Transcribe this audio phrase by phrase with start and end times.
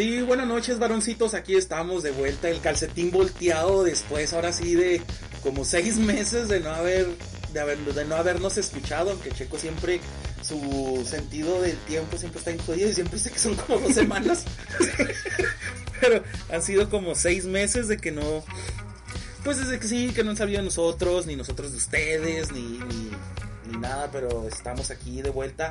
[0.00, 1.34] Sí, buenas noches, varoncitos.
[1.34, 2.48] Aquí estamos de vuelta.
[2.48, 5.02] El calcetín volteado después, ahora sí, de
[5.42, 7.06] como seis meses de no haber,
[7.52, 9.10] de haber, de no habernos escuchado.
[9.10, 10.00] Aunque Checo siempre,
[10.40, 14.46] su sentido del tiempo siempre está jodido y siempre dice que son como dos semanas.
[16.00, 18.42] Pero han sido como seis meses de que no,
[19.44, 23.10] pues desde que sí, que no han sabido nosotros, ni nosotros de ustedes, ni, ni,
[23.70, 24.08] ni nada.
[24.10, 25.68] Pero estamos aquí de vuelta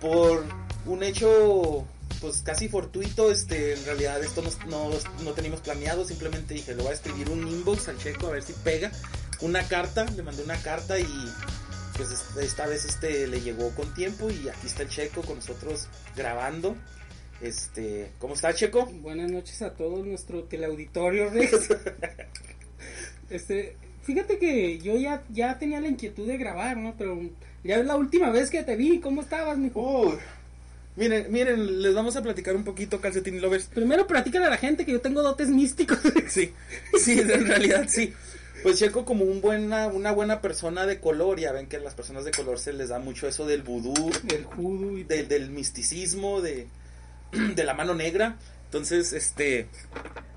[0.00, 0.44] por
[0.86, 1.88] un hecho
[2.20, 4.90] pues casi fortuito, este, en realidad esto no, no,
[5.24, 8.42] no teníamos planeado, simplemente dije, le voy a escribir un inbox al checo a ver
[8.42, 8.90] si pega
[9.40, 11.06] una carta, le mandé una carta y
[11.96, 15.88] pues esta vez este le llegó con tiempo y aquí está el checo con nosotros
[16.16, 16.76] grabando.
[17.40, 18.86] Este, ¿cómo está Checo?
[18.86, 21.68] Buenas noches a todos nuestro teleauditorio, Rex.
[23.30, 26.94] este, fíjate que yo ya, ya tenía la inquietud de grabar, ¿no?
[26.96, 27.20] Pero
[27.62, 29.80] ya es la última vez que te vi, ¿cómo estabas, mijo?
[29.80, 30.18] Uy,
[30.98, 33.66] miren, miren, les vamos a platicar un poquito, Calcetín Lovers.
[33.66, 35.98] Primero platícale a la gente que yo tengo dotes místicos.
[36.28, 36.52] Sí,
[36.98, 38.12] sí, en realidad sí.
[38.62, 41.94] Pues Checo como un buena, una buena persona de color, ya ven que a las
[41.94, 45.50] personas de color se les da mucho eso del vudú, El judo y del, del
[45.50, 46.66] misticismo, de,
[47.54, 48.36] de la mano negra.
[48.64, 49.68] Entonces, este,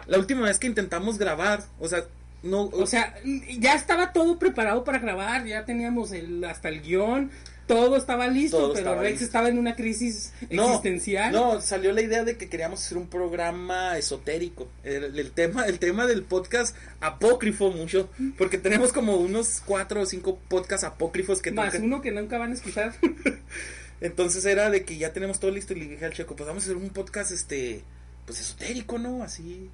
[0.07, 2.05] la última vez que intentamos grabar, o sea,
[2.43, 3.13] no, O sea,
[3.59, 7.29] ya estaba todo preparado para grabar, ya teníamos el, hasta el guion,
[7.75, 9.25] todo estaba listo, Todo pero estaba Rex listo.
[9.25, 11.31] estaba en una crisis no, existencial.
[11.31, 14.67] no, salió la idea de que queríamos hacer un programa esotérico.
[14.83, 20.05] El, el tema, el tema del podcast apócrifo mucho, porque tenemos como unos cuatro o
[20.05, 22.93] cinco podcasts apócrifos que Más nunca- uno que nunca van a escuchar.
[24.01, 26.63] Entonces era de que ya tenemos todo listo y le dije al Checo, pues vamos
[26.63, 27.83] a hacer un podcast este,
[28.25, 29.23] pues esotérico, ¿no?
[29.23, 29.69] Así.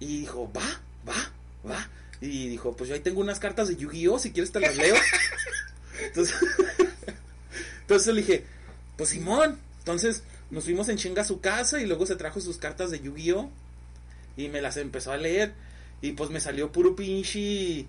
[0.00, 1.32] Y dijo, va, va,
[1.70, 1.88] va.
[2.20, 4.94] Y dijo, pues yo ahí tengo unas cartas de Yu-Gi-Oh, si quieres te las leo.
[6.02, 6.34] Entonces,
[7.86, 8.44] entonces le dije,
[8.96, 9.58] pues Simón.
[9.78, 12.98] Entonces nos fuimos en chinga a su casa y luego se trajo sus cartas de
[12.98, 13.48] Yu-Gi-Oh.
[14.36, 15.52] Y me las empezó a leer.
[16.02, 17.86] Y pues me salió puro pinche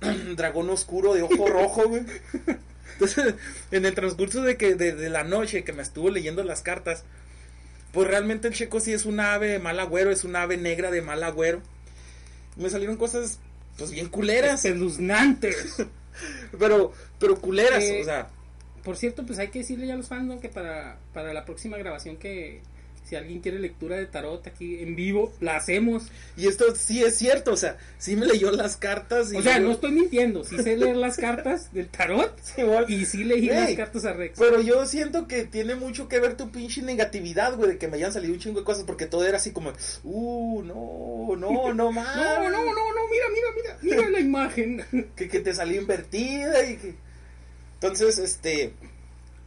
[0.36, 2.02] dragón oscuro de ojo rojo, güey.
[2.94, 3.34] Entonces,
[3.70, 7.04] en el transcurso de que de, de la noche que me estuvo leyendo las cartas,
[7.92, 10.90] pues realmente el checo sí es un ave de mal agüero, es un ave negra
[10.90, 11.62] de mal agüero.
[12.56, 13.38] Me salieron cosas
[13.78, 15.76] pues bien culeras, Espeluznantes.
[16.58, 18.28] pero pero culeras, Eh, o sea,
[18.86, 20.38] Por cierto, pues hay que decirle ya a los fans ¿no?
[20.38, 22.60] que para, para la próxima grabación que
[23.02, 26.04] si alguien quiere lectura de tarot aquí en vivo, la hacemos.
[26.36, 29.58] y esto sí es cierto, o sea, sí me leyó las cartas y O sea,
[29.58, 32.32] yo- no estoy mintiendo, sí sé leer las cartas del tarot
[32.88, 34.38] y sí leí Ey, las cartas a Rex.
[34.38, 37.96] Pero yo siento que tiene mucho que ver tu pinche negatividad, güey, de que me
[37.96, 39.72] hayan salido un chingo de cosas, porque todo era así como,
[40.04, 42.16] uh, no, no, no más.
[42.16, 43.48] No, no, no, no, mira, mira,
[43.82, 44.84] mira, mira la imagen.
[45.16, 47.05] que, que te salió invertida y que...
[47.80, 48.72] Entonces, este...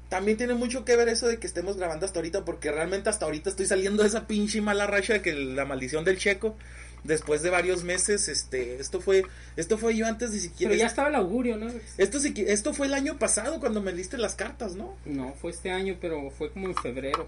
[0.10, 3.26] También tiene mucho que ver eso de que estemos grabando hasta ahorita, porque realmente hasta
[3.26, 6.56] ahorita estoy saliendo de esa pinche mala racha de que la maldición del checo,
[7.04, 9.24] después de varios meses, este, esto fue,
[9.56, 10.72] esto fue yo antes de siquiera...
[10.72, 11.68] Pero ya estaba el augurio, ¿no?
[12.00, 14.98] Esto, esto fue el año pasado cuando me diste las cartas, ¿no?
[15.06, 17.28] No, fue este año, pero fue como en febrero.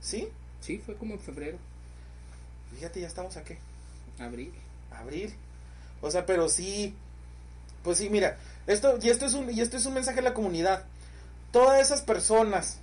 [0.00, 0.30] ¿Sí?
[0.62, 1.58] Sí, fue como en febrero,
[2.74, 3.54] Fíjate, ya estamos aquí.
[4.18, 4.52] abril.
[4.90, 5.32] Abril.
[6.00, 6.94] O sea, pero sí.
[7.82, 8.38] Pues sí, mira.
[8.66, 10.84] Esto, y esto es un, y esto es un mensaje a la comunidad.
[11.50, 12.78] todas esas personas,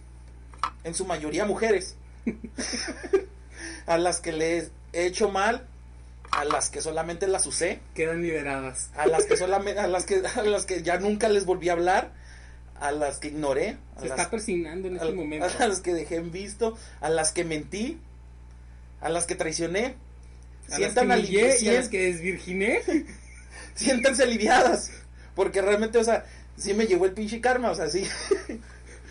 [0.83, 1.95] en su mayoría mujeres,
[3.87, 5.65] a las que les he hecho mal,
[6.31, 8.89] a las que solamente las usé, Quedan liberadas.
[8.95, 11.73] a las que solamente, a las que, a las que ya nunca les volví a
[11.73, 12.11] hablar,
[12.79, 15.47] a las que ignoré, a Se las, está persignando en a- este momento.
[15.59, 17.99] a las que dejé en visto, a las que mentí,
[19.01, 19.95] a las que traicioné.
[20.67, 22.81] A las Sientan que humillé y a las que desvirginé.
[23.75, 24.91] siéntanse aliviadas.
[25.39, 26.25] Porque realmente, o sea,
[26.57, 28.05] sí me llegó el pinche karma, o sea, sí.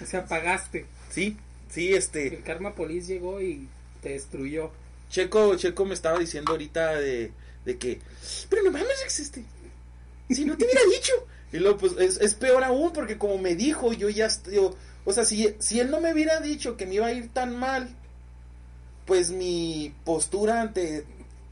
[0.02, 0.84] O sea, pagaste.
[1.10, 1.38] Sí,
[1.70, 2.26] sí, este.
[2.26, 3.66] El Karma Police llegó y
[4.02, 4.70] te destruyó.
[5.08, 7.32] Checo, Checo me estaba diciendo ahorita de,
[7.64, 7.98] de que,
[8.50, 9.42] pero no mames, existe.
[10.28, 11.14] Si no te hubiera dicho.
[11.50, 14.76] Y luego, pues, es, es peor aún, porque como me dijo, yo ya, yo,
[15.06, 17.58] o sea, si, si él no me hubiera dicho que me iba a ir tan
[17.58, 17.88] mal,
[19.06, 21.06] pues mi postura ante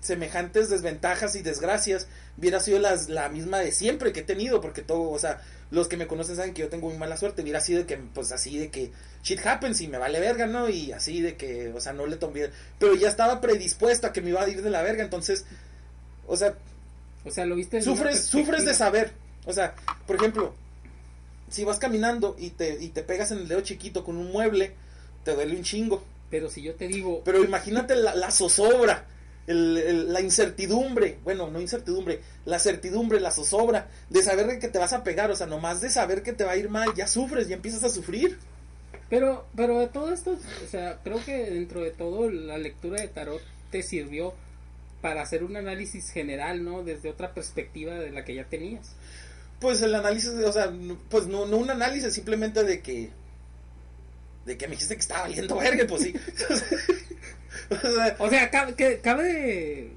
[0.06, 2.06] semejantes desventajas y desgracias
[2.38, 5.88] hubiera sido las, la misma de siempre que he tenido, porque todo, o sea, los
[5.88, 8.58] que me conocen saben que yo tengo muy mala suerte, hubiera sido que, pues así
[8.58, 8.92] de que
[9.22, 10.68] shit happens y me vale verga, ¿no?
[10.68, 14.20] Y así de que, o sea, no le tomé, pero ya estaba predispuesto a que
[14.20, 15.44] me iba a ir de la verga, entonces,
[16.26, 16.54] o sea,
[17.24, 19.10] O sea, lo viste sufres, sufres de saber,
[19.46, 19.74] o sea,
[20.06, 20.54] por ejemplo,
[21.50, 24.74] si vas caminando y te, y te pegas en el dedo chiquito con un mueble,
[25.24, 26.04] te duele un chingo.
[26.30, 29.06] Pero si yo te digo, Pero imagínate la, la zozobra,
[29.46, 34.68] el- el- la incertidumbre, bueno, no incertidumbre, la certidumbre, la zozobra de saber de que
[34.68, 36.94] te vas a pegar, o sea, nomás de saber que te va a ir mal,
[36.94, 38.38] ya sufres, ya empiezas a sufrir.
[39.08, 40.32] Pero, pero de todo esto,
[40.64, 43.40] o sea, creo que dentro de todo la lectura de tarot
[43.70, 44.34] te sirvió
[45.00, 46.82] para hacer un análisis general, ¿no?
[46.82, 48.92] Desde otra perspectiva de la que ya tenías.
[49.60, 50.72] Pues el análisis, o sea,
[51.08, 53.10] pues no, no un análisis, simplemente de que,
[54.44, 56.14] de que me dijiste que estaba valiendo verga, pues sí.
[58.18, 59.90] o sea, cabe,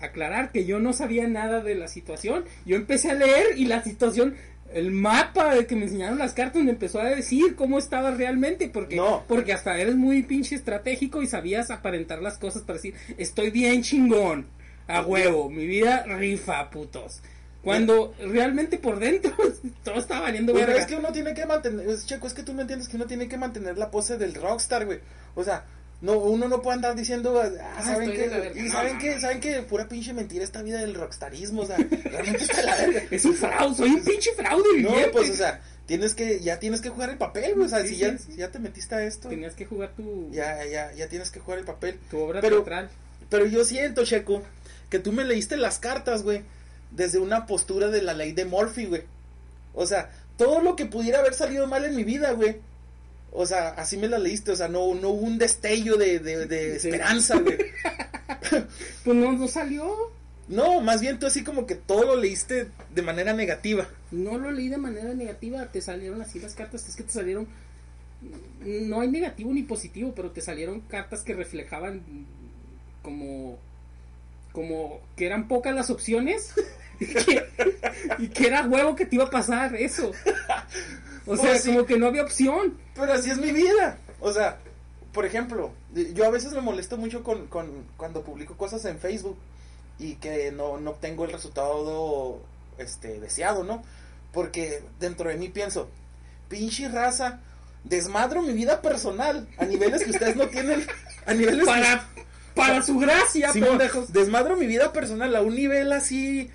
[0.00, 2.44] aclarar que yo no sabía nada de la situación.
[2.64, 4.36] Yo empecé a leer y la situación,
[4.72, 8.68] el mapa de que me enseñaron las cartas me empezó a decir cómo estaba realmente,
[8.68, 9.24] porque, No.
[9.26, 13.82] porque hasta eres muy pinche estratégico y sabías aparentar las cosas para decir, estoy bien
[13.82, 14.46] chingón,
[14.86, 17.20] a huevo, mi vida rifa, putos.
[17.62, 19.32] Cuando realmente por dentro
[19.84, 20.80] todo está valiendo Pues, verga.
[20.80, 23.06] es que uno tiene que mantener, es, Checo, es que tú no entiendes que uno
[23.06, 25.00] tiene que mantener la pose del rockstar, güey.
[25.34, 25.64] O sea,
[26.00, 28.52] no, uno no puede andar diciendo, ah, ¿saben qué?
[28.54, 29.20] Y No, saben no, qué, no.
[29.20, 33.02] saben qué, pura pinche mentira esta vida del rockstarismo, o sea, realmente está la verga.
[33.10, 35.10] Es un fraude, soy un pinche fraude No, viviente.
[35.10, 37.94] pues, o sea, tienes que, ya tienes que jugar el papel, o sea, Sí, si,
[37.94, 38.36] sí, ya, sí.
[38.36, 41.58] ya te metiste a esto, Tenías que jugar tu, ya, ya, ya tienes que jugar
[41.58, 41.98] el papel.
[42.10, 42.90] tu obra Pero- teatral.
[43.30, 44.42] Pero yo siento, Checo,
[44.88, 46.42] que tú me leíste las cartas, güey,
[46.92, 49.02] desde una postura de la ley de Murphy, güey.
[49.74, 52.56] O sea, todo lo que pudiera haber salido mal en mi vida, güey.
[53.32, 56.46] O sea, así me la leíste, o sea, no, no hubo un destello de, de,
[56.46, 56.88] de Sí.
[56.88, 57.58] esperanza, güey.
[59.04, 59.94] Pues no, no salió.
[60.48, 63.86] No, más bien tú así como que todo lo leíste de manera negativa.
[64.10, 67.46] No lo leí de manera negativa, te salieron así las cartas, es que te salieron,
[68.62, 72.02] no hay negativo ni positivo, pero te salieron cartas que reflejaban
[73.02, 73.58] como,
[74.52, 76.54] como que eran pocas las opciones
[77.00, 77.44] y que,
[78.18, 80.12] y que era huevo que te iba a pasar eso.
[81.28, 81.72] O sea, Pues sí.
[81.72, 82.76] como que no había opción.
[82.94, 83.98] Pero así es mi vida.
[84.20, 84.58] O sea,
[85.12, 85.70] por ejemplo,
[86.14, 89.36] yo a veces me molesto mucho con, con cuando publico cosas en Facebook
[89.98, 92.40] y que no, no obtengo el resultado
[92.78, 93.82] este deseado, ¿no?
[94.32, 95.88] Porque dentro de mí pienso,
[96.48, 97.40] pinche raza,
[97.84, 100.86] desmadro mi vida personal a niveles que ustedes no tienen,
[101.26, 102.08] a niveles que- Para,
[102.54, 104.12] para su gracia, Simón, pendejos.
[104.12, 106.50] desmadro mi vida personal a un nivel así,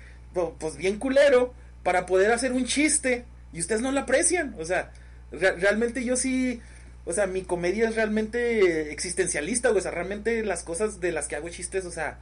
[0.58, 1.52] pues bien culero,
[1.82, 4.54] para poder hacer un chiste y ustedes no lo aprecian.
[4.58, 4.92] O sea,
[5.32, 6.60] re- realmente yo sí,
[7.06, 11.26] o sea, mi comedia es realmente existencialista, güey, o sea, realmente las cosas de las
[11.28, 12.18] que hago chistes, o sea,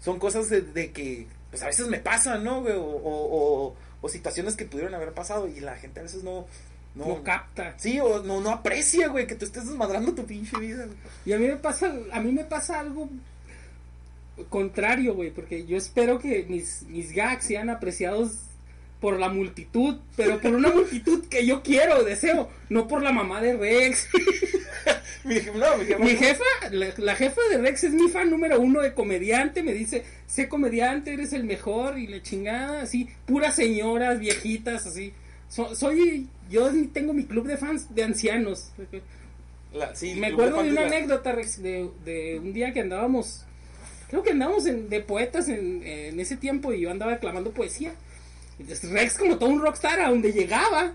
[0.00, 2.74] son cosas de, de que, pues a veces me pasan, ¿no, güey?
[2.74, 6.46] O, o, o- o situaciones que pudieron haber pasado y la gente a veces no...
[6.94, 7.72] No, No capta.
[7.78, 10.84] Sí, o no, no aprecia, güey, que tú estés desmadrando tu pinche vida.
[10.84, 10.98] güey.
[11.24, 13.08] Y a mí me pasa, a mí me pasa algo
[14.48, 18.32] contrario, güey, porque yo espero que mis, mis gags sean apreciados
[19.02, 23.42] por la multitud, pero por una multitud que yo quiero, deseo, no por la mamá
[23.42, 24.08] de Rex.
[25.24, 28.58] Mi, no, mi jefa- mi jefa, la, la jefa de Rex es mi fan número
[28.60, 33.54] uno de comediante, me dice, sé comediante, eres el mejor, y la chingada, así, puras
[33.54, 35.12] señoras, viejitas, así.
[35.48, 38.72] So- soy, yo tengo mi club de fans de ancianos.
[39.72, 43.44] La- sí, Me acuerdo de una anécdota Rex, de, de un día que andábamos,
[44.10, 47.94] creo que andábamos en- de poetas en, en ese tiempo y yo andaba declamando poesía.
[48.68, 50.94] Rex como todo un rockstar a donde llegaba.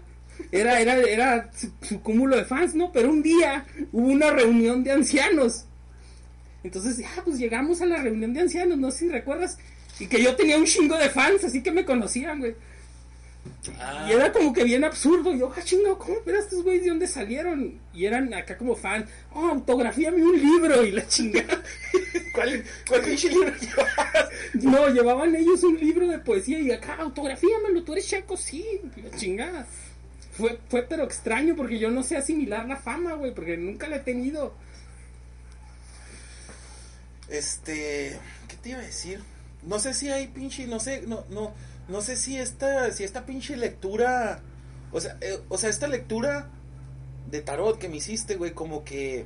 [0.51, 2.91] Era, era, era su, su cúmulo de fans, ¿no?
[2.91, 5.65] Pero un día hubo una reunión de ancianos.
[6.63, 9.57] Entonces, ya, pues llegamos a la reunión de ancianos, no sé si recuerdas.
[9.99, 12.55] Y que yo tenía un chingo de fans, así que me conocían, güey.
[13.79, 14.07] Ah.
[14.09, 15.33] Y era como que bien absurdo.
[15.33, 16.17] Yo, ah, chingo, ¿cómo?
[16.25, 17.79] Pero estos güeyes de dónde salieron?
[17.93, 19.05] Y eran acá como fan.
[19.33, 21.61] Oh, autografíame un libro y la chingada.
[22.33, 24.29] ¿Cuál, cuál pinche libro llevabas?
[24.53, 28.65] No, llevaban ellos un libro de poesía y acá, autografíamelo, tú eres checo, sí,
[29.03, 29.67] la chingada.
[30.33, 33.97] Fue, fue pero extraño porque yo no sé asimilar la fama, güey, porque nunca la
[33.97, 34.53] he tenido.
[37.27, 39.21] Este, ¿qué te iba a decir?
[39.63, 41.53] No sé si hay pinche, no sé, no, no,
[41.87, 44.41] no sé si esta, si esta pinche lectura,
[44.91, 46.49] o sea, eh, o sea, esta lectura
[47.31, 49.25] de tarot que me hiciste, güey, como que,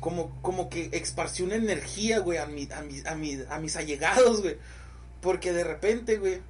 [0.00, 3.76] como, como que esparció una energía, güey, a, mi, a, mi- a, mi- a mis
[3.76, 4.56] allegados, güey,
[5.20, 6.40] porque de repente, güey,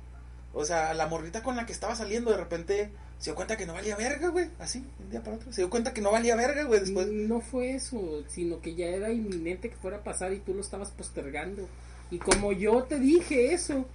[0.52, 3.64] o sea, la morrita con la que estaba saliendo, de repente se dio cuenta que
[3.66, 6.36] no valía verga, güey, así, un día para otro, se dio cuenta que no valía
[6.36, 7.06] verga, güey, después.
[7.08, 10.60] No fue eso, sino que ya era inminente que fuera a pasar y tú lo
[10.60, 11.68] estabas postergando.
[12.10, 13.86] Y como yo te dije eso,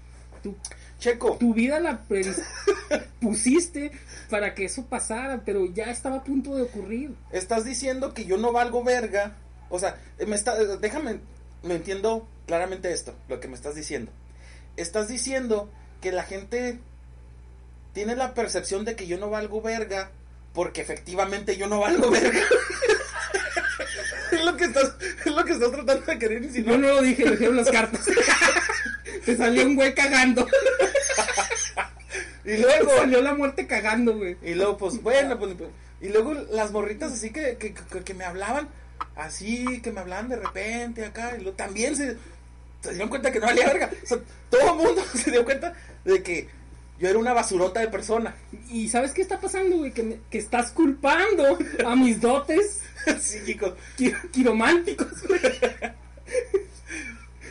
[0.41, 0.55] tú,
[0.99, 2.01] Checo, tu vida la
[3.21, 3.91] pusiste
[4.29, 7.15] para que eso pasara, pero ya estaba a punto de ocurrir.
[7.31, 9.35] estás diciendo que yo no valgo verga.
[9.69, 11.19] O sea, me está, déjame,
[11.63, 14.11] me entiendo claramente esto, lo que me estás diciendo.
[14.77, 15.69] Estás diciendo
[16.01, 16.79] que la gente
[17.93, 20.11] tiene la percepción de que yo no valgo verga
[20.53, 22.39] porque efectivamente yo no valgo verga.
[24.31, 26.79] es lo que estás, es lo que estás tratando de querer No, insinuar.
[26.79, 28.05] no lo dije, lo dijeron las cartas.
[29.31, 30.47] Te salió un güey cagando.
[32.45, 34.35] Y luego, Salió la muerte cagando, güey.
[34.41, 35.69] Y luego, pues, bueno, pues, pues,
[36.01, 38.69] y luego las morritas así que, que, que- que me hablaban,
[39.15, 42.17] así, que me hablaban de repente acá, y luego también se,
[42.81, 43.91] se dieron cuenta que no valía verga.
[44.03, 44.17] O sea,
[44.49, 46.47] todo el mundo se dio cuenta de que
[46.97, 48.33] yo era una basurota de persona.
[48.69, 49.91] ¿Y sabes qué está pasando, güey?
[49.91, 52.79] Que, me- que estás culpando a mis dotes
[53.21, 55.41] sí, chicos, qui- quirománticos, güey.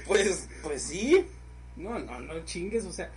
[0.06, 1.24] pues, pues sí.
[1.78, 3.10] No, no, no chingues, o sea,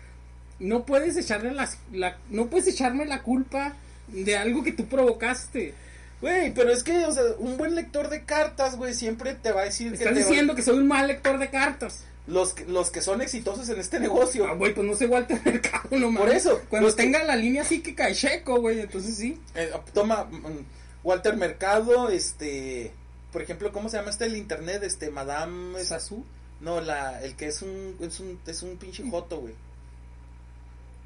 [0.59, 3.73] no puedes echarle las, la, no puedes echarme la culpa
[4.07, 5.73] de algo que tú provocaste.
[6.21, 9.61] Güey, pero es que, o sea, un buen lector de cartas, güey, siempre te va
[9.61, 12.03] a decir que Estás va- diciendo que soy un mal lector de cartas.
[12.27, 14.45] los, que- los que son exitosos en este negocio.
[14.47, 16.19] Ah, güey, pues no sé Walter Mercado, no mames.
[16.19, 19.39] Por eso, Cuando los que- tenga la línea así que cae checo, güey, entonces sí.
[19.55, 20.59] Eh, toma mm,
[21.03, 22.91] Walter Mercado, este,
[23.33, 24.83] por ejemplo, ¿cómo se llama este el internet?
[24.83, 26.23] Este, Madame, Sasu,
[26.61, 29.53] no, la, el que es un, es un, es un pinche joto, güey.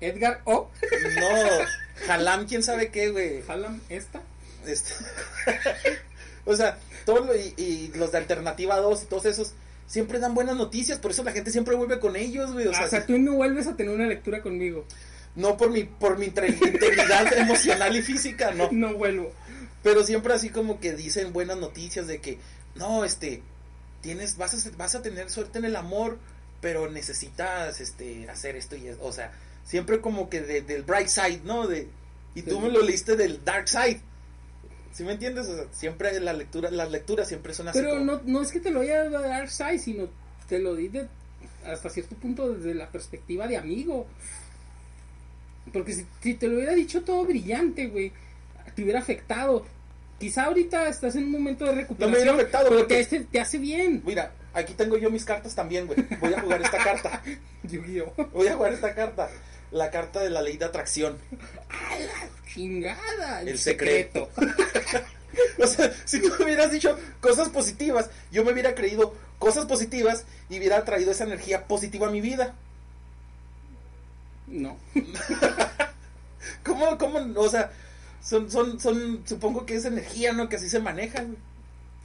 [0.02, 0.70] Edgar O.
[1.20, 1.28] No,
[2.08, 3.42] Jalam, quién sabe qué, güey.
[3.44, 4.22] Jalam esta.
[4.66, 4.92] Este,
[6.46, 9.54] o sea, todo lo- y, y los de Alternativa 2 y todos esos
[9.88, 12.68] siempre dan buenas noticias, por eso la gente siempre vuelve con ellos, güey.
[12.68, 14.86] O sea, Ah, o sea, tú no vuelves a tener una lectura conmigo.
[15.36, 18.70] no por mi, por mi integridad emocional y física, no.
[18.72, 19.32] No vuelvo.
[19.84, 22.40] Pero siempre así como que dicen buenas noticias de que,
[22.76, 23.44] no, este,
[24.02, 26.18] tienes, vas a, vas a tener suerte en el amor,
[26.62, 29.00] pero necesitas, este, hacer esto y eso.
[29.04, 29.32] O sea,
[29.66, 31.68] siempre como que de- del bright side, ¿no?
[31.68, 31.88] De,
[32.36, 32.60] y tú Sí.
[32.60, 34.02] me lo leíste del dark side.
[34.94, 35.48] ¿Sí me entiendes?
[35.48, 37.80] O sea, siempre la lectura, las lecturas siempre son así.
[37.80, 40.08] Pero como- no, no es que te lo haya dado Dark Side, sino
[40.48, 41.08] te lo di de-
[41.66, 44.08] hasta cierto punto desde la perspectiva de amigo.
[45.74, 48.12] Porque si, si te lo hubiera dicho todo brillante, güey,
[48.76, 49.66] te hubiera afectado.
[50.20, 53.40] Quizá ahorita estás en un momento de recuperación, hubiera afectado, pero porque- te, hace- te
[53.40, 54.02] hace bien.
[54.06, 56.00] Mira, aquí tengo yo mis cartas también, güey.
[56.22, 57.22] Voy a jugar esta carta.
[57.64, 58.14] Yu-Gi-Oh!
[58.34, 59.30] Voy a jugar esta carta.
[59.72, 61.18] La carta de la ley de atracción.
[61.70, 63.42] ¡A la chingada!
[63.42, 64.30] El secreto.
[65.62, 70.24] O sea, si tú me hubieras dicho cosas positivas, yo me hubiera creído cosas positivas
[70.50, 72.56] y hubiera traído esa energía positiva a mi vida.
[74.48, 74.78] No.
[76.64, 77.70] ¿Cómo, cómo, o sea,
[78.26, 80.50] son, son, son, supongo que es energía, ¿no?
[80.50, 81.38] Que así se maneja, güey.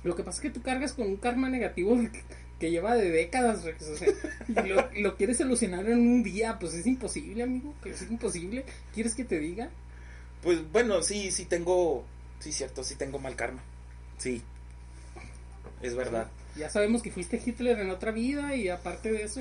[0.04, 2.22] Lo que pasa es que tú cargas con un karma negativo que,
[2.58, 4.08] que lleva de décadas, Rex, o sea,
[4.48, 8.66] y lo, lo quieres solucionar en un día, pues es imposible, amigo, que es imposible.
[8.94, 9.70] ¿Quieres que te diga?
[10.42, 12.04] Pues bueno, sí, sí tengo,
[12.38, 13.62] sí, cierto, sí tengo mal karma.
[14.18, 14.42] Sí,
[15.80, 16.28] es verdad.
[16.54, 19.40] Ya sabemos que fuiste Hitler en otra vida y aparte de eso...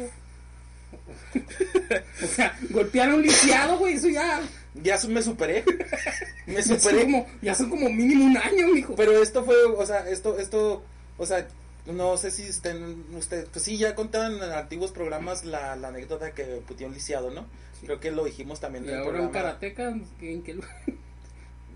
[2.24, 4.42] o sea, golpear a un lisiado, güey, eso ya...
[4.76, 5.64] Ya me superé,
[6.46, 7.04] me superé.
[7.04, 8.96] como, ya son como mínimo un año, mijo.
[8.96, 10.84] Pero esto fue, o sea, esto, esto,
[11.18, 11.48] o sea,
[11.86, 16.32] no sé si estén ustedes, pues sí, ya contaban en antiguos programas la, la anécdota
[16.32, 17.46] que puteó un lisiado, ¿no?
[17.84, 19.58] Creo que lo dijimos también y en el ahora un programa.
[19.60, 19.90] karateca,
[20.22, 20.72] ¿en qué lugar?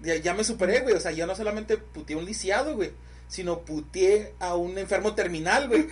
[0.03, 2.91] Ya, ya me superé, güey, o sea, ya no solamente puteé a un lisiado, güey,
[3.29, 5.87] sino puteé a un enfermo terminal, güey.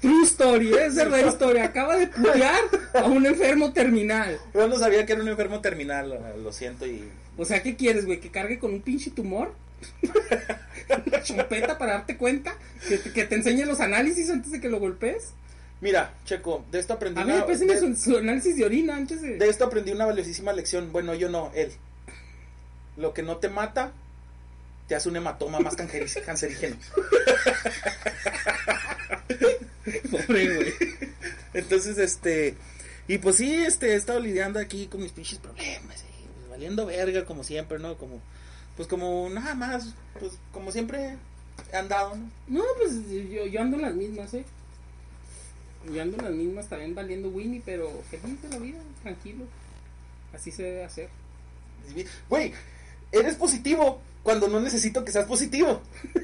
[0.00, 1.64] True story, es verdadera historia.
[1.64, 2.60] Acaba de putear
[2.94, 4.38] a un enfermo terminal.
[4.54, 7.08] Yo no sabía que era un enfermo terminal, lo- siento y...
[7.36, 8.20] O sea, ¿qué quieres, güey?
[8.20, 9.54] ¿Que cargue con un pinche tumor?
[11.06, 12.54] ¿Una chumpeta para darte cuenta?
[12.88, 15.32] ¿Que te, que te enseñe los análisis antes de que lo golpees?
[15.80, 19.22] Mira, Checo, de esto aprendí A una, pues de, su, su análisis de orina antes
[19.22, 19.38] de...
[19.38, 20.92] de esto aprendí una valiosísima lección.
[20.92, 21.72] Bueno, yo no, él.
[22.98, 23.92] Lo que no te mata,
[24.88, 25.76] te hace un hematoma más
[26.26, 26.76] cancerígeno.
[30.10, 30.72] Pobre, güey.
[31.54, 32.54] Entonces, este.
[33.08, 36.04] Y pues sí, este, he estado lidiando aquí con mis pinches problemas.
[36.04, 37.96] y, pues, valiendo verga, como siempre, ¿no?
[37.96, 38.20] Como.
[38.76, 39.94] Pues como nada más.
[40.18, 41.16] Pues como siempre
[41.72, 42.30] he andado, ¿no?
[42.48, 42.92] No, pues
[43.30, 44.44] yo, yo ando en las mismas, ¿eh?
[45.92, 49.44] Yo ando en las mismas también valiendo Winnie, pero feliz de la vida, tranquilo.
[50.32, 51.08] Así se debe hacer.
[52.28, 52.52] Güey,
[53.10, 55.80] eres positivo cuando no necesito que seas positivo.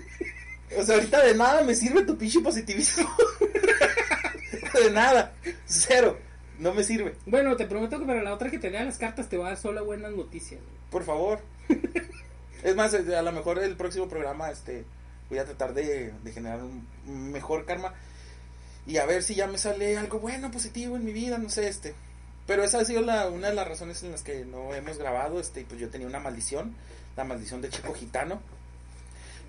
[0.76, 3.08] O sea, ahorita de nada me sirve tu pinche positivismo.
[4.80, 5.34] de nada.
[5.66, 6.18] Cero.
[6.58, 7.16] No me sirve.
[7.26, 9.48] Bueno, te prometo que para la otra que te lea las cartas te va a
[9.50, 10.60] dar solo buenas noticias.
[10.60, 10.76] güey.
[10.90, 11.40] Por favor.
[12.62, 14.84] es más, eh, a lo mejor el próximo programa este
[15.28, 17.94] voy a tratar de, de generar un mejor karma.
[18.86, 21.68] Y a ver si ya me sale algo bueno, positivo en mi vida, no sé,
[21.68, 21.94] este.
[22.46, 25.40] Pero esa ha sido la, una de las razones en las que no hemos grabado,
[25.40, 26.76] este, y pues yo tenía una maldición,
[27.16, 28.40] la maldición de Chico Gitano.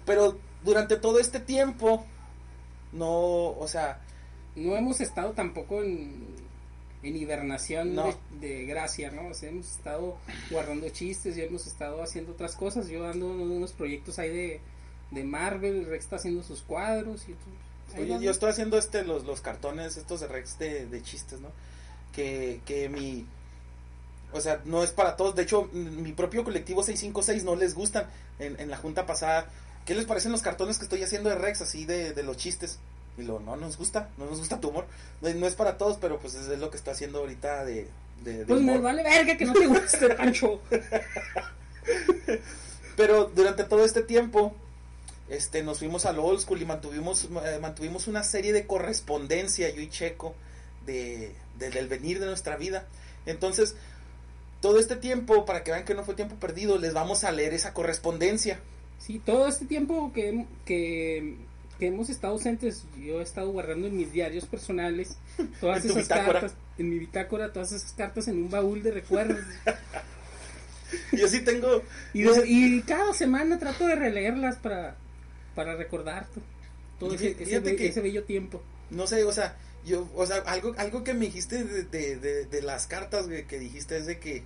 [0.06, 2.04] Pero durante todo este tiempo,
[2.94, 4.02] no, o sea,
[4.58, 6.26] No hemos estado tampoco en,
[7.04, 8.14] en hibernación No.
[8.42, 9.28] de, de gracia, ¿no?
[9.28, 10.18] O sea, hemos estado
[10.50, 12.88] guardando chistes y hemos estado haciendo otras cosas.
[12.90, 14.62] Yo ando en unos proyectos ahí de,
[15.12, 17.36] de Marvel, Rex está haciendo sus cuadros y
[17.98, 21.50] Oye, yo estoy haciendo este los, los cartones estos de Rex de, de chistes, ¿no?
[22.14, 23.26] Que, que mi
[24.34, 25.36] o sea, no es para todos.
[25.36, 28.08] De hecho, mi propio colectivo 656 no les gustan.
[28.40, 29.48] En, en la junta pasada,
[29.86, 32.78] ¿qué les parecen los cartones que estoy haciendo de Rex así de, de los chistes?
[33.18, 34.86] Y lo, no nos gusta, no nos gusta tu humor.
[35.22, 37.88] No, no es para todos, pero pues es lo que estoy haciendo ahorita de,
[38.24, 40.62] de, de Pues me vale verga que no te guste, Pancho.
[42.96, 44.54] Pero durante todo este tiempo,
[45.30, 49.82] este, nos fuimos al old school y mantuvimos, eh, mantuvimos una serie de correspondencia, yo
[49.82, 50.34] y Checo,
[50.86, 52.86] de, de- del venir de nuestra vida.
[53.26, 53.76] Entonces,
[54.62, 57.54] todo este tiempo, para que vean que no fue tiempo perdido, les vamos a leer
[57.54, 58.60] esa correspondencia.
[59.00, 61.36] Sí, todo este tiempo que, que,
[61.80, 65.18] que hemos estado ausentes, yo he estado guardando en mis diarios personales
[65.62, 66.40] todas esas bitácora.
[66.42, 69.44] cartas, en mi bitácora, todas esas cartas en un baúl de recuerdos.
[71.12, 74.96] Yo sí tengo, Y, de- y cada semana trato de releerlas para,
[75.54, 76.42] para recordar to-
[77.00, 78.64] todo ese, Fíjate ese, be- que- ese bello tiempo.
[78.90, 82.46] no sé, o sea, yo, o sea, algo, algo que me dijiste de, de, de-
[82.46, 84.44] de las cartas, güey, que dijiste es de que,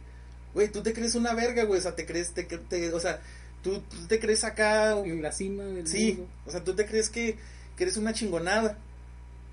[0.55, 3.21] güey, tú te crees una verga, güey, o sea, te crees, te, te- o sea,
[3.63, 6.27] tú, tú te crees acá En la cima del Sí, mundo.
[6.45, 7.37] o sea, tú te crees que,
[7.77, 8.77] que eres una chingonada.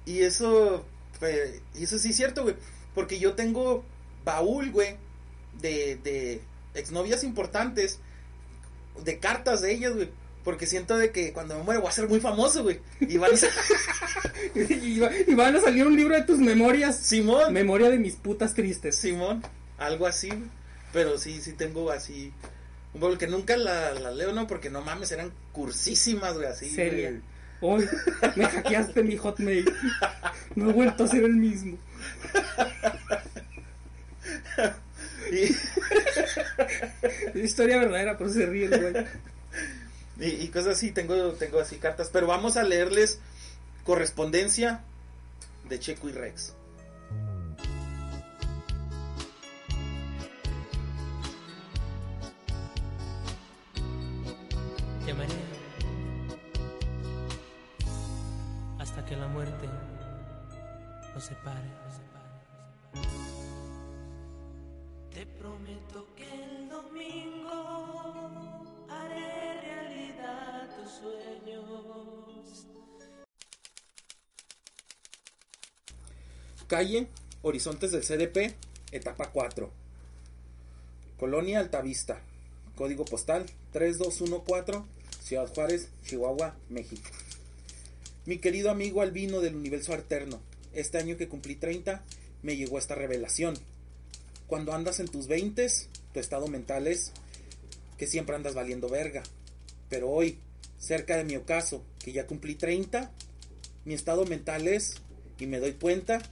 [0.07, 0.85] Y eso,
[1.19, 2.57] pues, y eso sí es cierto, güey.
[2.95, 3.85] Porque yo tengo
[4.25, 4.97] baúl, güey,
[5.61, 6.41] de, de
[6.75, 7.99] exnovias importantes,
[9.05, 10.09] de cartas de ellas, güey.
[10.45, 12.81] Porque siento de que cuando me muero voy a ser muy famoso, güey.
[13.01, 13.37] Y van a
[14.55, 16.97] y, va- y van a salir un libro de tus memorias.
[16.99, 18.97] Simón, Memoria de mis putas tristes.
[18.97, 19.43] Simón,
[19.77, 20.49] algo así, güey.
[20.93, 22.33] Pero sí, sí tengo así.
[22.99, 24.49] Un baúl que nunca la, la leo, ¿no?
[24.49, 26.69] Porque no mames, eran cursísimas, güey, así.
[26.69, 27.11] Seria.
[27.11, 27.23] güey.
[27.61, 27.89] Hoy
[28.35, 29.73] me hackeaste mi hotmail.
[30.57, 31.79] No he vuelto a ser el mismo.
[35.31, 35.55] Y,
[37.39, 39.05] historia verdadera, pero se ríe el güey.
[40.19, 42.09] y, y cosas así, tengo, tengo así cartas.
[42.11, 43.21] Pero vamos a leerles
[43.85, 44.81] correspondencia
[45.69, 46.55] de Checo y Rex.
[55.09, 55.33] Te amaré
[58.79, 59.67] hasta que la muerte
[61.15, 61.67] nos separe.
[65.15, 68.29] Te prometo que el domingo
[68.91, 72.67] haré realidad tus sueños.
[76.67, 77.09] Calle
[77.41, 78.55] Horizontes del CDP,
[78.93, 79.71] etapa 4.
[81.19, 82.21] Colonia Altavista.
[82.77, 84.98] Código postal 3214,
[85.29, 87.11] Ciudad Juárez, Chihuahua, México.
[88.25, 90.41] Mi querido amigo albino del universo alterno,
[90.73, 92.03] este año que cumplí 30,
[92.41, 93.53] me llegó esta revelación.
[94.47, 95.67] Cuando andas en tus 20,
[96.15, 97.13] tu estado mental es
[97.99, 99.23] que siempre andas valiendo verga.
[99.91, 100.39] Pero hoy,
[100.79, 103.13] cerca de mi ocaso, que ya cumplí 30,
[103.85, 104.95] mi estado mental es,
[105.39, 106.23] y me doy cuenta,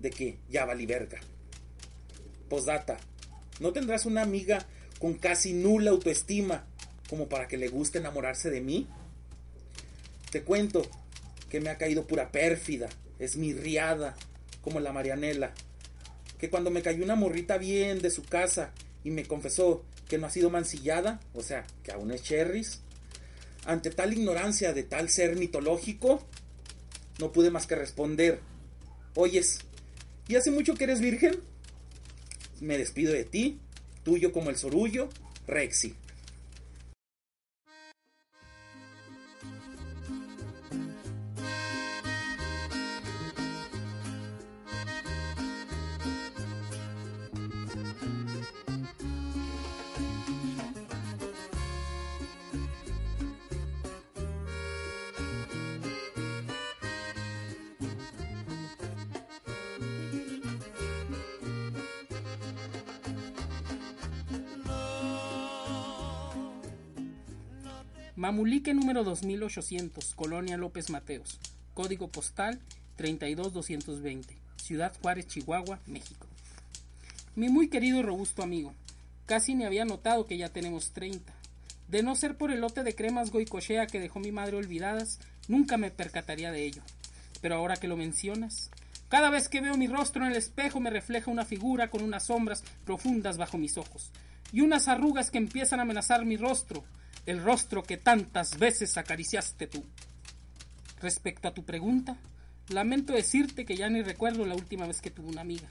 [0.00, 1.20] de que ya valí verga.
[2.48, 2.98] Postdata,
[3.60, 4.66] ¿no tendrás una amiga
[4.98, 6.66] con casi nula autoestima
[7.10, 8.86] como para que le guste enamorarse de mí?
[10.30, 10.88] Te cuento
[11.50, 14.14] que me ha caído pura pérfida, esmirriada,
[14.62, 15.52] como la Marianela,
[16.38, 20.28] que cuando me cayó una morrita bien de su casa y me confesó que no
[20.28, 22.80] ha sido mancillada, o sea, que aún es cherries,
[23.64, 26.24] ante tal ignorancia de tal ser mitológico,
[27.18, 28.40] no pude más que responder,
[29.16, 29.58] Oyes,
[30.28, 31.40] ¿y hace mucho que eres virgen?
[32.60, 33.58] Me despido de ti,
[34.04, 35.08] tuyo como el sorullo,
[35.48, 35.96] Rexy.
[68.30, 71.40] Mamulique número 2800, Colonia López Mateos,
[71.74, 72.60] código postal
[72.94, 76.28] 32220, Ciudad Juárez, Chihuahua, México.
[77.34, 78.72] Mi muy querido y robusto amigo,
[79.26, 81.34] casi ni había notado que ya tenemos 30.
[81.88, 85.76] De no ser por el lote de cremas goicochea que dejó mi madre olvidadas, nunca
[85.76, 86.82] me percataría de ello.
[87.40, 88.70] Pero ahora que lo mencionas,
[89.08, 92.26] cada vez que veo mi rostro en el espejo me refleja una figura con unas
[92.26, 94.12] sombras profundas bajo mis ojos
[94.52, 96.84] y unas arrugas que empiezan a amenazar mi rostro,
[97.26, 99.84] el rostro que tantas veces acariciaste tú.
[101.00, 102.16] Respecto a tu pregunta,
[102.68, 105.68] lamento decirte que ya ni recuerdo la última vez que tuve una amiga.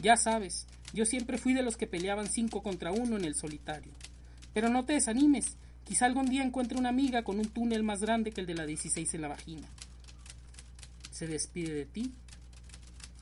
[0.00, 3.92] Ya sabes, yo siempre fui de los que peleaban cinco contra uno en el solitario.
[4.52, 8.30] Pero no te desanimes, quizá algún día encuentre una amiga con un túnel más grande
[8.30, 9.68] que el de la 16 en la vagina.
[11.10, 12.12] Se despide de ti,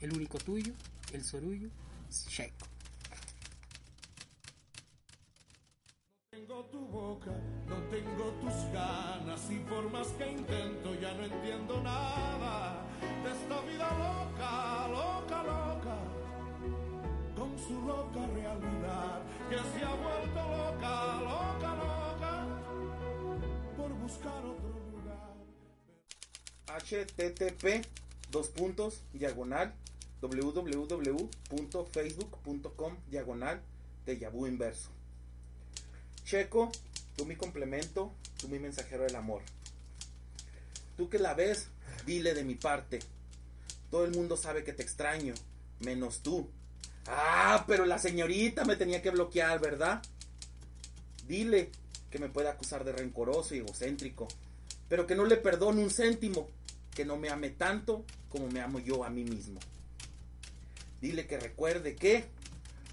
[0.01, 0.73] el único tuyo,
[1.13, 1.69] el sorullo,
[2.11, 2.72] Checo.
[6.71, 7.33] Tu boca,
[7.67, 13.61] no tengo tus ganas y por más que intento ya no entiendo nada de esta
[13.63, 15.97] vida loca, loca, loca,
[17.37, 22.47] con su loca realidad que se ha vuelto loca, loca, loca,
[23.77, 25.35] por buscar otro lugar.
[26.67, 27.87] http
[28.31, 29.75] dos puntos diagonal
[30.21, 33.61] www.facebook.com diagonal
[34.07, 34.91] de Yabu Inverso.
[36.25, 36.71] Checo,
[37.17, 39.43] tú mi complemento, tú mi mensajero del amor.
[40.97, 41.69] Tú que la ves,
[42.07, 43.01] dile de mi parte.
[43.91, 45.35] Todo el mundo sabe que te extraño,
[45.81, 46.49] menos tú.
[47.07, 50.03] Ah, pero la señorita me tenía que bloquear, ¿verdad?
[51.27, 51.71] Dile
[52.11, 54.29] que me puede acusar de rencoroso y egocéntrico,
[54.89, 56.49] pero que no le perdono un céntimo,
[56.95, 59.61] que no me ame tanto como me amo yo a mí mismo.
[61.01, 62.27] Dile que recuerde que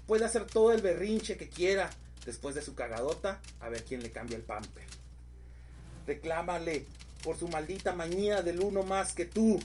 [0.06, 1.90] puede hacer todo el berrinche que quiera
[2.30, 4.84] después de su cagadota a ver quién le cambia el pamper.
[6.06, 6.86] Reclámale
[7.24, 9.60] por su maldita manía del uno más que tú.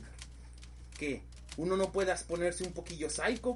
[0.97, 1.21] Que
[1.57, 3.55] uno no pueda ponerse un poquillo psycho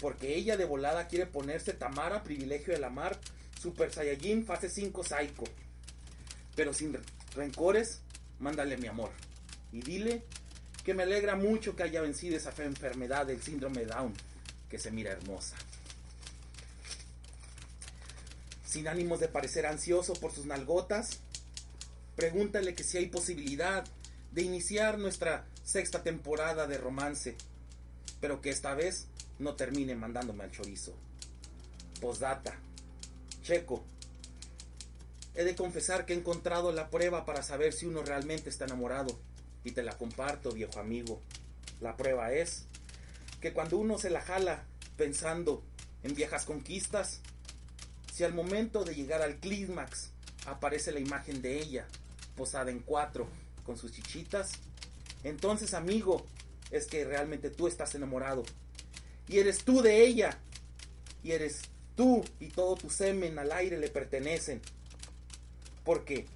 [0.00, 3.18] porque ella de volada quiere ponerse Tamara, privilegio de la mar,
[3.60, 5.44] Super Saiyajin, fase 5 psycho.
[6.56, 6.98] Pero sin
[7.36, 8.00] rencores,
[8.40, 9.10] mándale mi amor.
[9.72, 10.24] Y dile
[10.84, 14.14] que me alegra mucho que haya vencido esa enfermedad del síndrome Down,
[14.68, 15.54] que se mira hermosa.
[18.70, 21.18] Sin ánimos de parecer ansioso por sus nalgotas,
[22.14, 23.84] pregúntale que si hay posibilidad
[24.30, 27.36] de iniciar nuestra sexta temporada de romance,
[28.20, 29.08] pero que esta vez
[29.40, 30.94] no termine mandándome al chorizo.
[32.00, 32.60] Postdata.
[33.42, 33.82] Checo.
[35.34, 39.18] He de confesar que he encontrado la prueba para saber si uno realmente está enamorado.
[39.64, 41.20] Y te la comparto, viejo amigo.
[41.80, 42.66] La prueba es
[43.40, 44.62] que cuando uno se la jala
[44.96, 45.64] pensando
[46.04, 47.20] en viejas conquistas,
[48.20, 50.10] si al momento de llegar al clímax
[50.44, 51.86] aparece la imagen de ella,
[52.36, 53.26] posada en cuatro,
[53.64, 54.52] con sus chichitas,
[55.24, 56.26] entonces amigo,
[56.70, 58.42] es que realmente tú estás enamorado.
[59.26, 60.38] Y eres tú de ella.
[61.22, 61.62] Y eres
[61.96, 64.60] tú y todo tu semen al aire le pertenecen.
[65.82, 66.26] Porque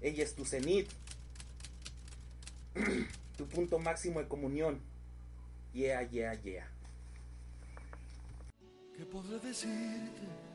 [0.00, 0.88] ella es tu cenit,
[3.36, 4.80] tu punto máximo de comunión.
[5.74, 6.70] Yeah, yeah, yeah.
[8.96, 10.51] ¿Qué podré decirte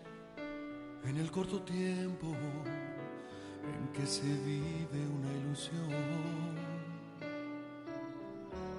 [1.08, 2.36] en el corto tiempo
[3.64, 6.58] en que se vive una ilusión?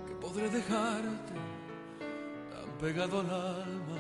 [0.06, 1.32] ¿Qué podré dejarte
[2.50, 3.96] tan pegado al alma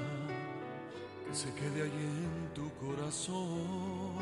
[1.26, 4.18] que se quede allí en tu corazón?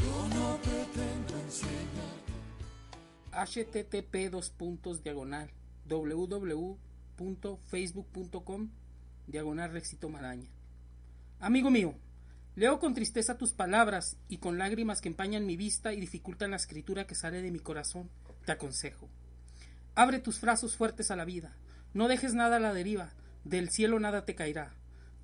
[0.00, 2.22] Yo no pretendo enseñar.
[3.32, 5.50] http dos puntos diagonal
[5.88, 8.70] www.facebook.com
[9.26, 10.61] diagonal Rexito Maraña.
[11.42, 11.96] Amigo mío,
[12.54, 16.56] leo con tristeza tus palabras y con lágrimas que empañan mi vista y dificultan la
[16.56, 18.08] escritura que sale de mi corazón.
[18.46, 19.08] Te aconsejo.
[19.96, 21.56] Abre tus brazos fuertes a la vida.
[21.94, 23.10] No dejes nada a la deriva.
[23.42, 24.72] Del cielo nada te caerá.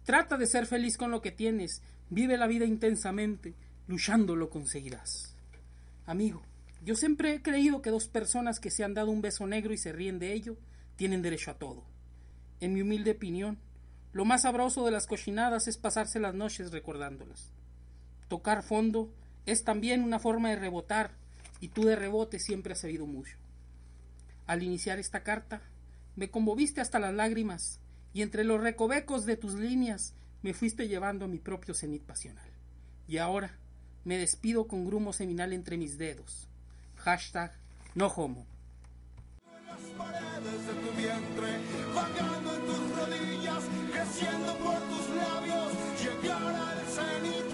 [0.02, 1.82] Trata de ser feliz con lo que tienes.
[2.10, 3.54] Vive la vida intensamente.
[3.86, 5.36] Luchando lo conseguirás.
[6.04, 6.42] Amigo,
[6.84, 9.78] yo siempre he creído que dos personas que se han dado un beso negro y
[9.78, 10.56] se ríen de ello
[10.96, 11.84] tienen derecho a todo.
[12.58, 13.60] En mi humilde opinión,
[14.12, 17.52] lo más sabroso de las cochinadas es pasarse las noches recordándolas.
[18.28, 19.12] Tocar fondo
[19.46, 21.12] es también una forma de rebotar
[21.60, 23.36] y tú de rebote siempre has sabido mucho.
[24.46, 25.62] Al iniciar esta carta,
[26.16, 27.80] me conmoviste hasta las lágrimas
[28.12, 32.50] y entre los recovecos de tus líneas me fuiste llevando a mi propio cenit pasional.
[33.06, 33.58] Y ahora
[34.04, 36.48] me despido con grumo seminal entre mis dedos.
[36.96, 37.52] Hashtag
[37.94, 38.46] no homo.
[39.66, 41.54] las paredes de tu vientre,
[43.22, 43.37] en
[44.08, 47.47] creciendo por tus labios, llegar al cenit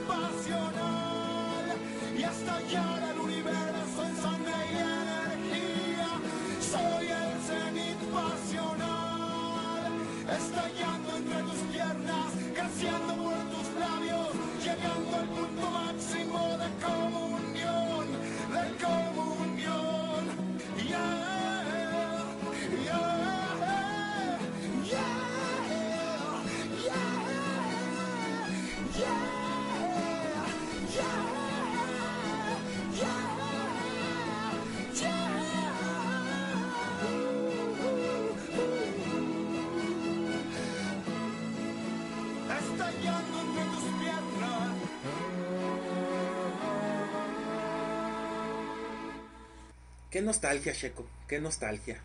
[50.15, 51.99] Qué nostalgia, Checo, qué nostalgia.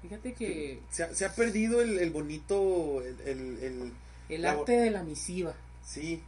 [0.00, 3.92] Fíjate que Se ha, se ha perdido el, el bonito, el, el- el-
[4.28, 5.52] el la- arte de la misiva.
[5.84, 6.22] sí,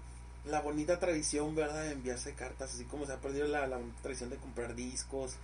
[0.44, 1.84] la bonita tradición, ¿verdad?
[1.84, 5.36] De enviarse cartas, así como se ha perdido la, tradición de comprar discos,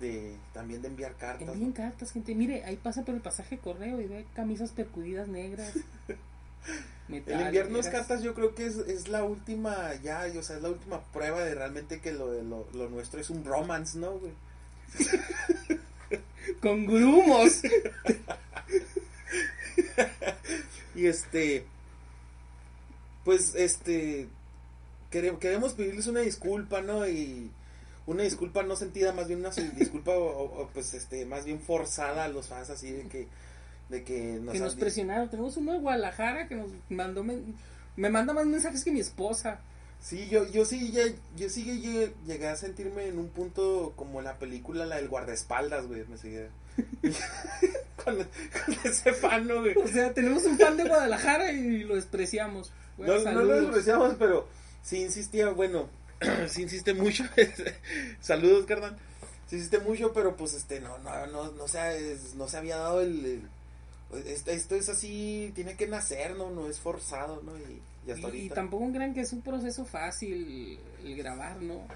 [0.00, 1.46] de también de enviar cartas.
[1.48, 2.34] Envíen cartas, gente.
[2.34, 5.74] Mire, ahí pasa por el pasaje correo y ve camisas percudidas negras.
[7.08, 7.88] El enviarnos negras.
[7.88, 11.44] cartas yo creo que es, es la última, ya, o sea, es la última prueba
[11.44, 14.32] de realmente que lo, lo, lo nuestro es un romance, ¿no, güey?
[16.60, 17.62] Con grumos.
[20.94, 21.64] Y este,
[23.24, 24.28] pues este,
[25.10, 27.08] quere- queremos pedirles una disculpa, ¿no?
[27.08, 27.50] Y
[28.06, 32.24] una disculpa no sentida, más bien una disculpa, o- o, pues este, más bien forzada
[32.24, 33.26] a los fans, así de que,
[33.88, 35.30] de que nos, que nos presionaron.
[35.30, 37.24] Tenemos uno de Guadalajara que nos mandó.
[37.24, 37.54] men-
[37.96, 39.60] me manda más mensajes que mi esposa.
[40.02, 41.02] Sí, yo, yo sí, ya,
[41.36, 45.86] yo sí llegué, llegué a sentirme en un punto como la película, la del guardaespaldas,
[45.86, 46.48] güey, me seguía.
[48.04, 49.76] con, con ese fan, ¿no, güey?
[49.76, 52.72] O sea, tenemos un fan de Guadalajara y lo despreciamos.
[52.96, 54.48] Bueno, No, no lo despreciamos, pero
[54.82, 55.88] sí insistía, bueno,
[56.48, 57.24] sí insiste mucho.
[58.20, 58.98] Saludos, carnal.
[59.48, 62.76] Sí insiste mucho, pero pues este, no, no, no, no se, es- no se había
[62.78, 63.48] dado el, el-
[64.18, 67.56] esto, esto es así, tiene que nacer, no, no es forzado, ¿no?
[67.58, 71.86] Y, y hasta Y, tampoco crean que es un proceso fácil el grabar, ¿no?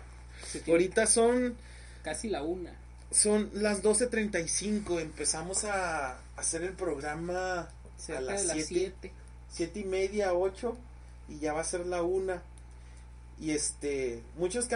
[0.68, 1.56] Ahorita son,
[2.02, 2.72] casi la una.
[3.10, 9.12] son las 12.35, empezamos a hacer el programa Cerca a las de las 7, siete.
[9.50, 10.76] siete y media, 8
[11.28, 12.42] y ya va a ser la una.
[13.38, 14.68] Y este, muchos,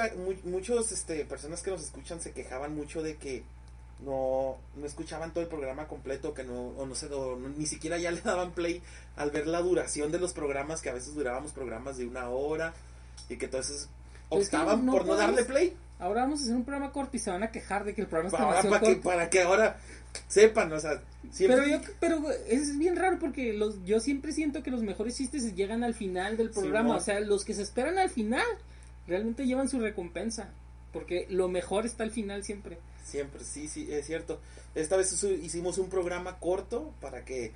[0.45, 3.43] muchos, este, personas que nos escuchan se quejaban mucho de que
[4.05, 7.67] no, no escuchaban todo el programa completo, que no, o no sé, o no- ni
[7.67, 8.83] siquiera ya le daban play
[9.17, 12.73] al ver la duración de los programas, que a veces durábamos programas de una hora
[13.29, 13.89] y que entonces
[14.31, 15.77] es que optaban no por no darle play.
[15.99, 18.07] Ahora vamos a hacer un programa corto y se van a quejar de que el
[18.07, 19.09] programa está Para, demasiado para, que, corto.
[19.11, 19.77] para que ahora
[20.29, 21.59] sepan, o sea, siempre...
[21.63, 25.55] Pero yo, pero es bien raro porque los, yo siempre siento que los mejores chistes
[25.55, 26.97] llegan al final del programa.
[26.97, 28.47] O sea, los que se esperan al final
[29.07, 30.49] realmente llevan su recompensa.
[30.93, 32.79] Porque lo mejor está al final siempre.
[33.05, 34.41] Siempre, sí, sí, es cierto.
[34.75, 37.53] Esta vez hicimos un programa corto para que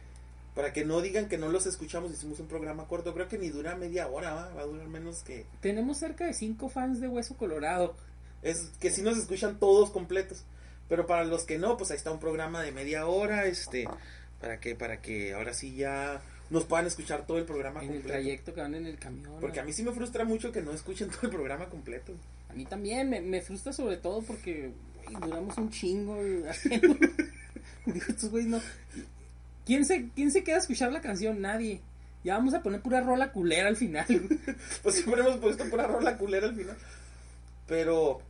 [0.54, 3.12] para que no digan que no los escuchamos, hicimos un programa corto.
[3.12, 4.48] Creo que ni dura media hora, ¿va?
[4.54, 7.96] va a durar menos que Tenemos cerca de cinco fans de Hueso Colorado.
[8.42, 10.44] es que si nos escuchan todos completos.
[10.88, 13.88] Pero para los que no, pues ahí está un programa de media hora, este,
[14.40, 16.20] para que para que ahora sí ya
[16.50, 18.18] nos puedan escuchar todo el programa En el completo.
[18.18, 19.32] trayecto que van en el camión.
[19.40, 22.12] Porque a mí sí me frustra mucho que no escuchen todo el programa completo.
[22.54, 24.70] A mí también me, me frustra sobre todo porque
[25.20, 26.16] duramos un chingo
[26.48, 26.94] haciendo.
[27.84, 28.60] Digo, estos güeyes no.
[29.66, 31.40] ¿Quién se, ¿Quién se queda a escuchar la canción?
[31.40, 31.80] Nadie.
[32.22, 34.06] Ya vamos a poner pura rola culera al final.
[34.84, 36.76] Pues siempre hemos puesto pura rola culera al final.
[37.66, 38.20] Pero,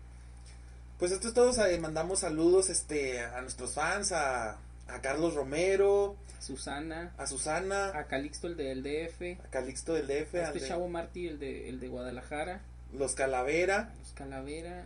[0.99, 1.53] pues esto es todo.
[1.53, 4.53] sea, mandamos saludos este, a nuestros fans, a,
[4.89, 10.37] a Carlos Romero, Susana, a Susana, a Calixto el del DF, a Calixto del DF,
[10.37, 12.63] a al este de chavo Martí el de, el de Guadalajara,
[12.97, 14.85] Los Calavera, los Calavera,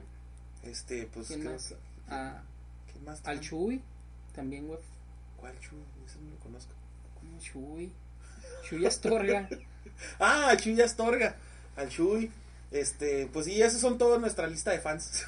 [0.64, 1.68] este, pues, ¿quién creo más?
[1.68, 1.76] que-
[2.14, 2.42] A,
[2.92, 3.20] ¿quién más?
[3.24, 3.80] al Chuy,
[4.34, 4.80] también, güey.
[5.36, 5.78] ¿Cuál Chuy?
[6.06, 6.72] Ese no lo conozco.
[7.20, 7.92] ¿Cómo Chuy?
[8.68, 9.48] Chuy Astorga.
[10.20, 11.34] Ah, Chuy Astorga,
[11.76, 12.30] al Chuy.
[12.70, 15.24] Este, pues sí, esos son toda nuestra lista de fans.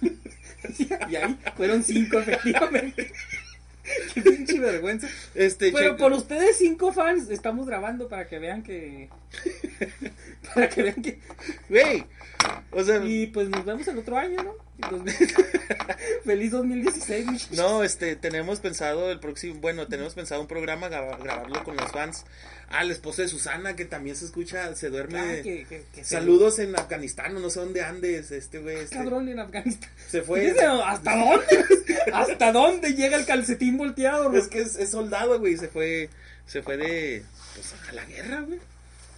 [1.10, 3.12] y ahí fueron cinco, efectivamente.
[4.14, 5.08] Qué pinche vergüenza.
[5.34, 9.08] Este, Pero por ustedes cinco fans estamos grabando para que vean que...
[10.54, 11.18] para que vean que...
[11.68, 12.04] Güey,
[12.70, 14.54] o sea, Y pues nos vemos el otro año, ¿no?
[14.82, 15.14] El 2000.
[16.24, 17.56] Feliz 2016, muchachos.
[17.58, 21.90] no, este, tenemos pensado el próximo, bueno, tenemos pensado un programa graba- grabarlo con los
[21.92, 22.24] fans.
[22.68, 25.18] Ah, el esposo de Susana, que también se escucha, se duerme.
[25.20, 28.76] Ah, que- que- que se- Saludos en Afganistán, no sé dónde andes, este güey.
[28.78, 29.90] este, Cabrón en Afganistán.
[30.08, 30.50] Se fue.
[30.84, 31.64] ¿Hasta dónde?
[32.12, 34.34] ¿Hasta dónde llega el calcetín volteado?
[34.36, 36.08] Es que es, es soldado, güey, se fue,
[36.46, 37.22] se fue de,
[37.54, 38.58] pues, a la guerra, güey.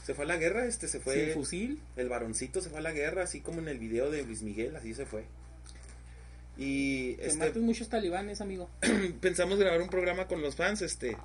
[0.05, 1.25] Se fue a la guerra, este, se fue.
[1.27, 1.81] Sin fusil.
[1.97, 4.77] El varoncito se fue a la guerra, así como en el video de Luis Miguel,
[4.77, 5.25] así se fue.
[6.59, 8.71] Y Te este, muchos talibanes, amigo.
[9.21, 11.17] pensamos grabar un programa con los fans, este,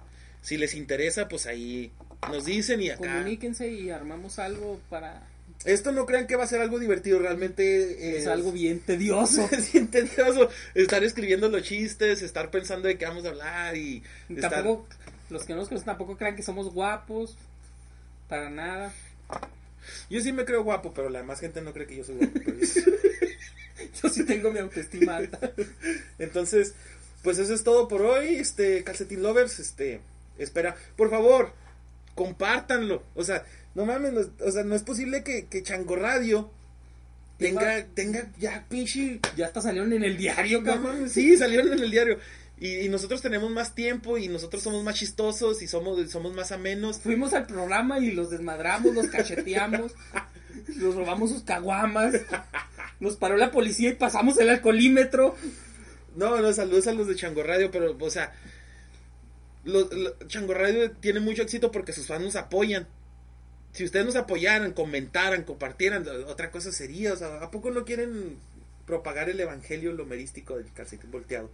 [0.41, 1.91] si les interesa, pues ahí
[2.29, 2.99] nos dicen y acá.
[3.13, 5.27] Comuníquense y armamos algo para...
[5.63, 9.47] Esto no crean que va a ser algo divertido, realmente Es algo bien tedioso.
[9.51, 14.01] es bien tedioso estar escribiendo los chistes, estar pensando de qué vamos a hablar y
[14.29, 14.87] estar- Tampoco,
[15.29, 17.37] los que no nos conocen tampoco crean que somos guapos.
[18.27, 18.91] Para nada.
[20.09, 22.33] Yo sí me creo guapo, pero la demás gente no cree que yo soy guapo.
[22.43, 22.65] pero yo-
[24.01, 25.51] Yo sí tengo mi autoestima alta.
[26.19, 26.73] Entonces,
[27.23, 30.01] pues eso es todo por hoy, este Calcetín Lovers, este,
[30.37, 31.53] espera, por favor,
[32.15, 36.49] compártanlo, o sea, no mames, no- o sea, no es posible que, que Chango Radio
[37.37, 41.09] tenga, tenga ya pinche, Ya hasta salieron en el diario, cabrón.
[41.09, 42.19] sí, salieron en el diario,
[42.59, 46.51] y, y nosotros tenemos más tiempo, y nosotros somos más chistosos, y somos, somos más
[46.51, 49.93] amenos, Fuimos al programa y los desmadramos, los cacheteamos,
[50.75, 52.13] los robamos sus caguamas,
[53.01, 55.35] nos paró la policía y pasamos el alcoholímetro.
[56.15, 58.33] No, no, saludos a los de Chango Radio, pero, o sea,
[60.27, 62.87] Chango Radio tiene mucho éxito porque sus fans nos apoyan.
[63.73, 68.37] Si ustedes nos apoyaran, comentaran, compartieran, otra cosa sería, o sea, ¿a poco no quieren
[68.85, 71.49] propagar el evangelio lomerístico del calcetín volteado?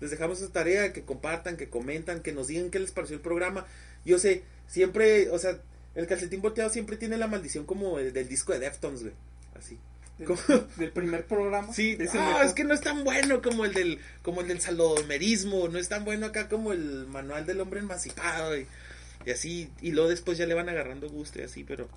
[0.00, 3.22] Les dejamos esa tarea, que compartan, que comentan, que nos digan qué les pareció el
[3.22, 3.66] programa.
[4.04, 5.60] Yo sé, siempre, o sea,
[5.94, 9.14] el calcetín volteado siempre tiene la maldición como el del disco de Deftones, güey.
[9.54, 9.78] Así.
[10.18, 11.72] Del, primer programa.
[11.74, 14.48] Sí, Es el ah, es que no es tan bueno como el del como el
[14.48, 18.66] del salomerismo, no es tan bueno acá como el manual del hombre emancipado y,
[19.26, 21.88] y así, y luego después ya le van agarrando gusto y así, pero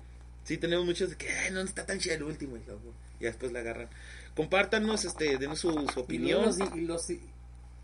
[0.44, 3.28] sí tenemos muchos de que "Ay, no está tan chido el último y luego ya
[3.28, 3.88] después la agarran.
[4.36, 6.44] Compártanos, este, denos su, su Y opinión.
[6.44, 7.20] los, y los y,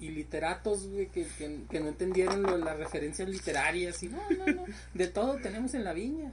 [0.00, 4.02] y literatos, güey, que, que, que no entendieron lo las referencias literarias.
[4.02, 4.64] Y no, no, no.
[4.94, 6.32] De todo tenemos en la viña.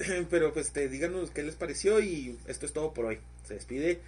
[0.30, 3.18] Pero pues este, díganos qué les pareció y esto es todo por hoy.
[3.44, 4.00] Se despide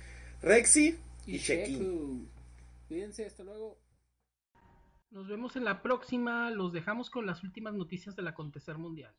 [0.43, 1.79] Rexy y, Chequín.
[1.79, 2.29] Checu.
[2.89, 3.79] Cuídense, hasta luego.
[5.11, 6.51] Nos vemos en la próxima.
[6.51, 9.15] Los dejamos con las últimas noticias del acontecer mundial.